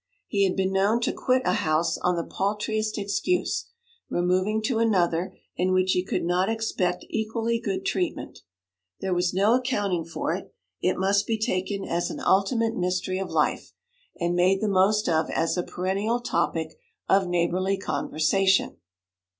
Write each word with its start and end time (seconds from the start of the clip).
He 0.25 0.45
had 0.45 0.55
been 0.55 0.73
known 0.73 0.99
to 1.01 1.13
quit 1.13 1.43
a 1.45 1.53
house 1.61 1.99
on 1.99 2.15
the 2.15 2.23
paltriest 2.23 2.97
excuse, 2.97 3.65
removing 4.09 4.59
to 4.63 4.79
another 4.79 5.37
in 5.55 5.73
which 5.73 5.91
he 5.91 6.03
could 6.03 6.23
not 6.23 6.49
expect 6.49 7.05
equally 7.07 7.59
good 7.59 7.85
treatment. 7.85 8.39
There 8.99 9.13
was 9.13 9.31
no 9.31 9.53
accounting 9.53 10.05
for 10.05 10.33
it: 10.33 10.55
it 10.81 10.97
must 10.97 11.27
be 11.27 11.37
taken 11.37 11.85
as 11.85 12.09
an 12.09 12.19
ultimate 12.19 12.75
mystery 12.75 13.19
of 13.19 13.29
life, 13.29 13.73
and 14.19 14.33
made 14.33 14.59
the 14.59 14.67
most 14.67 15.07
of 15.07 15.29
as 15.29 15.55
a 15.55 15.61
perennial 15.61 16.19
topic 16.19 16.79
of 17.07 17.27
neighbourly 17.27 17.77
conversation. 17.77 18.77